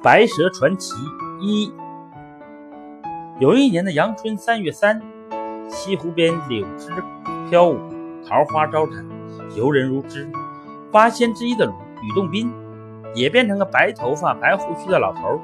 [0.00, 0.94] 白蛇传奇
[1.40, 1.72] 一。
[3.40, 5.02] 有一年的阳春三月三，
[5.68, 6.92] 西湖边柳枝
[7.50, 7.76] 飘舞，
[8.24, 9.04] 桃花招展，
[9.56, 10.30] 游人如织。
[10.92, 12.52] 八仙之一的吕洞宾，
[13.12, 15.40] 也变成个白头发、白胡须的老头，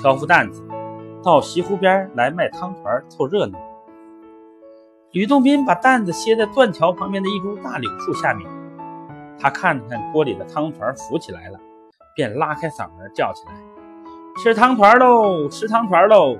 [0.00, 0.62] 挑副担子
[1.24, 3.58] 到西湖边来卖汤团凑热闹。
[5.10, 8.48] 吕洞宾把担子歇在断桥旁边的一株大柳树下面，
[9.40, 11.58] 他看了看锅里的汤团浮起来了，
[12.14, 13.67] 便拉开嗓门叫起来。
[14.40, 15.48] 吃汤团喽！
[15.48, 16.38] 吃汤团喽！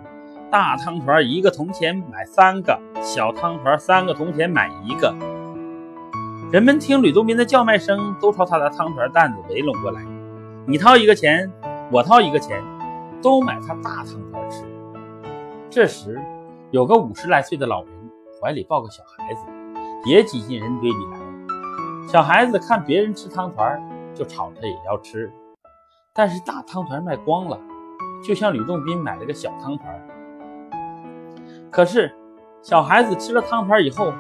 [0.52, 5.12] 大汤团一个铜钱买三个，小汤团三个铜钱买一个。
[6.53, 10.01] 人们听吕洞宾的叫卖声，都朝他的汤团担子围拢过来。
[10.65, 11.51] 你掏一个钱，
[11.91, 12.62] 我掏一个钱，
[13.20, 14.62] 都买他大汤团吃。
[15.69, 16.20] 这时，
[16.70, 17.92] 有个五十来岁的老人
[18.41, 19.41] 怀里抱个小孩子，
[20.09, 21.19] 也挤进人堆里来。
[22.06, 23.83] 小孩子看别人吃汤团，
[24.15, 25.33] 就吵着也要吃，
[26.15, 27.59] 但是大汤团卖光了。
[28.23, 30.09] 就像吕洞宾买了个小汤团，
[31.70, 32.15] 可是
[32.62, 34.12] 小孩子吃了汤团以后，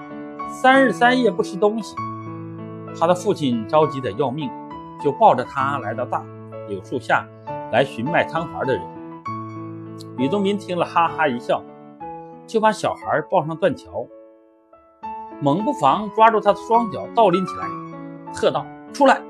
[0.48, 1.96] 三日三夜不吃东西。
[2.98, 4.50] 他的父亲着急得要命，
[5.02, 6.24] 就抱着他来到大
[6.68, 7.26] 柳树下
[7.70, 8.82] 来寻卖汤团的人。
[10.16, 11.62] 吕洞宾听了，哈哈一笑，
[12.46, 14.06] 就把小孩抱上断桥，
[15.40, 17.66] 猛不防抓住他的双脚倒拎起来，
[18.32, 19.20] 喝道：“出来！”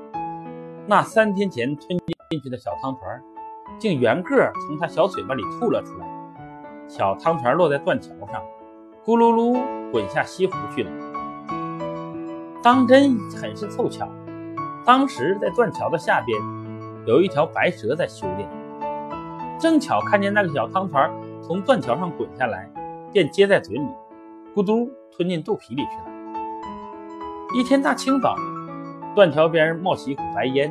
[0.87, 1.99] 那三天前吞
[2.29, 3.21] 进去的小汤团。
[3.79, 6.05] 竟原个从他小嘴巴里吐了出来，
[6.89, 8.43] 小汤团落在断桥上，
[9.05, 9.57] 咕噜噜
[9.89, 10.91] 滚下西湖去了。
[12.61, 14.05] 当真很是凑巧，
[14.83, 16.37] 当时在断桥的下边
[17.05, 18.49] 有一条白蛇在修炼，
[19.57, 21.09] 正巧看见那个小汤团
[21.41, 22.69] 从断桥上滚下来，
[23.13, 23.87] 便接在嘴里，
[24.53, 26.03] 咕嘟吞进肚皮里去了。
[27.55, 28.35] 一天大清早，
[29.15, 30.69] 断桥边冒起一股白烟，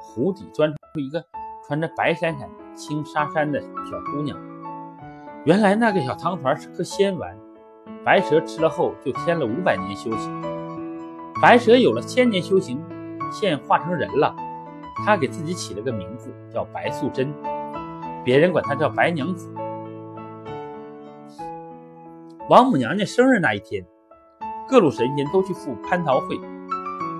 [0.00, 1.24] 湖底钻出一个。
[1.68, 4.34] 穿着白闪闪、青纱衫的小姑娘，
[5.44, 7.36] 原来那个小汤团是颗仙丸，
[8.02, 10.42] 白蛇吃了后就添了五百年修行。
[11.42, 12.82] 白蛇有了千年修行，
[13.30, 14.34] 现化成人了。
[15.04, 17.30] 她给自己起了个名字叫白素贞，
[18.24, 19.52] 别人管她叫白娘子。
[22.48, 23.84] 王母娘娘生日那一天，
[24.66, 26.40] 各路神仙都去赴蟠桃会，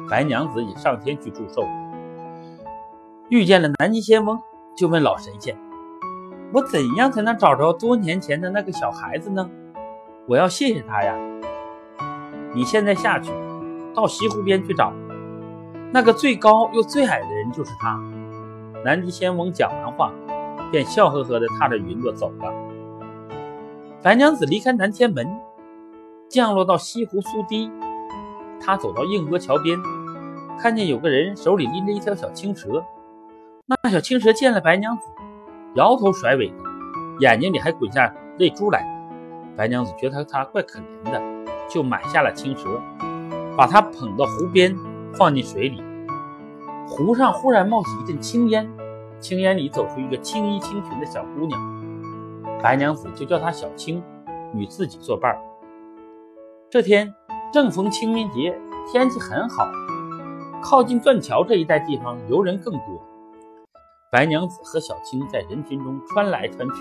[0.08, 1.62] 白娘子也上天去祝寿。
[3.30, 4.40] 遇见了南极仙翁，
[4.74, 5.54] 就问老神仙
[6.54, 9.50] ：“我怎样才能找着多年前的那个小孩子呢？
[10.26, 11.14] 我要谢谢他呀！
[12.54, 13.30] 你现在下去，
[13.94, 14.94] 到西湖边去找，
[15.92, 18.00] 那个最高又最矮的人就是他。”
[18.82, 20.10] 南极仙翁讲完话，
[20.70, 22.50] 便笑呵呵地踏着云朵走了。
[24.02, 25.28] 白娘子离开南天门，
[26.30, 27.70] 降落到西湖苏堤。
[28.58, 29.78] 她走到映波桥边，
[30.58, 32.82] 看见有个人手里拎着一条小青蛇。
[33.70, 35.02] 那小青蛇见了白娘子，
[35.74, 36.54] 摇头甩尾的，
[37.20, 38.82] 眼睛里还滚下泪珠来。
[39.58, 41.20] 白娘子觉得它怪可怜的，
[41.68, 42.80] 就买下了青蛇，
[43.58, 44.74] 把它捧到湖边，
[45.12, 45.82] 放进水里。
[46.88, 48.66] 湖上忽然冒起一阵青烟，
[49.20, 51.60] 青烟里走出一个青衣青裙的小姑娘，
[52.62, 54.02] 白娘子就叫她小青，
[54.54, 55.38] 与自己作伴。
[56.70, 57.14] 这天
[57.52, 58.58] 正逢清明节，
[58.90, 59.68] 天气很好，
[60.62, 63.02] 靠近断桥这一带地方游人更多。
[64.10, 66.76] 白娘子和小青在人群中穿来穿去，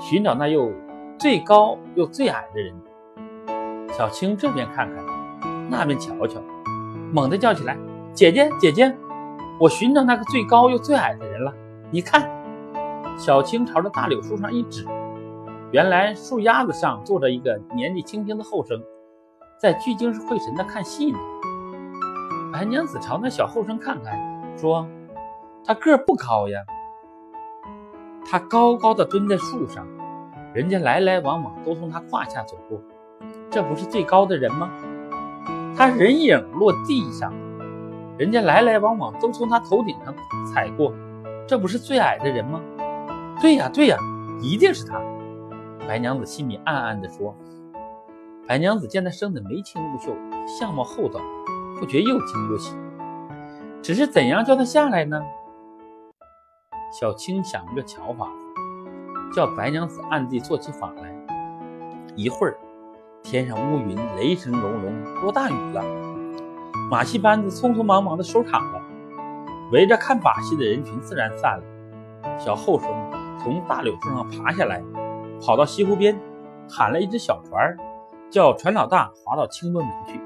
[0.00, 0.70] 寻找那又
[1.18, 2.72] 最高又最矮的人。
[3.92, 5.04] 小青这边看看，
[5.68, 6.40] 那边瞧瞧，
[7.12, 7.76] 猛地叫起来
[8.14, 8.96] ：“姐姐，姐姐，
[9.58, 11.52] 我寻找那个最高又最矮的人了！
[11.90, 12.30] 你看！”
[13.18, 14.86] 小青朝着大柳树上一指，
[15.72, 18.80] 原来树丫子上坐着一个年纪轻轻的后生，
[19.58, 21.18] 在聚精会神地看戏呢。
[22.52, 24.16] 白娘子朝那小后生看看，
[24.56, 24.86] 说。
[25.66, 26.60] 他个不高呀，
[28.24, 29.84] 他高高的蹲在树上，
[30.54, 32.80] 人家来来往往都从他胯下走过，
[33.50, 34.70] 这不是最高的人吗？
[35.76, 37.32] 他人影落地上，
[38.16, 40.14] 人家来来往往都从他头顶上
[40.46, 40.92] 踩过，
[41.48, 42.60] 这不是最矮的人吗？
[43.42, 43.98] 对呀对呀，
[44.40, 45.00] 一定是他。
[45.88, 47.34] 白娘子心里暗暗地说。
[48.46, 50.14] 白娘子见他生得眉清目秀，
[50.46, 51.20] 相貌厚道，
[51.76, 52.76] 不觉又惊又喜，
[53.82, 55.20] 只是怎样叫他下来呢？
[56.90, 61.14] 小青想了个巧法子，叫白娘子暗地做起法来。
[62.14, 62.56] 一会儿，
[63.22, 65.84] 天上乌云雷声隆隆，落大雨了。
[66.90, 68.80] 马戏班子匆匆忙忙地收场了，
[69.72, 72.38] 围着看把戏的人群自然散了。
[72.38, 72.88] 小后生
[73.38, 74.82] 从大柳树上爬下来，
[75.44, 76.18] 跑到西湖边，
[76.70, 77.76] 喊了一只小船，
[78.30, 80.20] 叫船老大划到清波门去。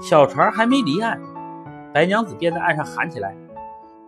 [0.00, 1.20] 小船还没离岸，
[1.92, 3.34] 白娘子便在岸上喊起来。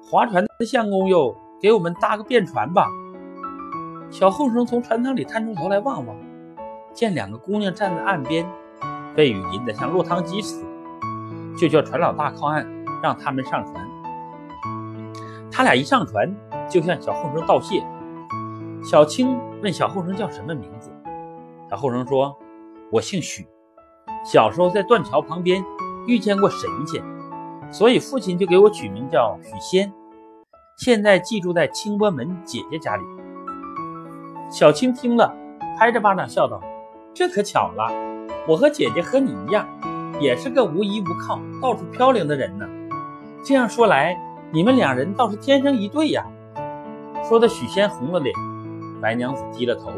[0.03, 2.87] 划船的相公哟，给我们搭个便船吧。
[4.11, 6.17] 小后生从船舱里探出头来望望，
[6.93, 8.45] 见两个姑娘站在岸边，
[9.15, 10.69] 被雨淋得像落汤鸡似的，
[11.57, 12.67] 就叫船老大靠岸，
[13.03, 13.89] 让他们上船。
[15.53, 16.35] 他俩一上船，
[16.69, 17.85] 就向小后生道谢。
[18.83, 20.91] 小青问小后生叫什么名字，
[21.69, 22.37] 小后生说
[22.91, 23.47] ：“我姓许，
[24.25, 25.63] 小时候在断桥旁边
[26.07, 27.03] 遇见过神仙，
[27.71, 29.93] 所以父亲就给我取名叫许仙。
[30.77, 33.03] 现在寄住在清波门姐姐家里。”
[34.51, 35.35] 小青听了，
[35.79, 36.61] 拍着巴掌笑道
[37.15, 37.91] ：“这可巧了，
[38.49, 39.69] 我和姐姐和你一样，
[40.21, 42.67] 也是个无依无靠、到处飘零的人呢。
[43.45, 44.19] 这样说来，
[44.53, 46.27] 你们两人倒是天生一对呀。”
[47.29, 48.35] 说的许仙红了脸，
[49.01, 49.93] 白娘子低了头。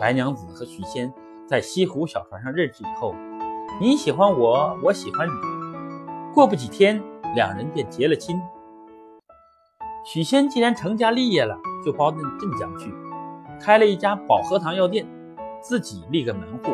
[0.00, 1.12] 白娘子和许仙
[1.46, 3.14] 在西湖小船上认识以后，
[3.80, 5.32] 你喜欢我，我喜欢你，
[6.34, 7.02] 过不几天，
[7.34, 8.40] 两人便结了亲。
[10.02, 12.90] 许仙既然成家立业了，就包到镇江去。
[13.60, 15.06] 开了一家保和堂药店，
[15.60, 16.72] 自己立个门户，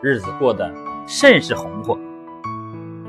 [0.00, 0.72] 日子过得
[1.08, 1.98] 甚是红火。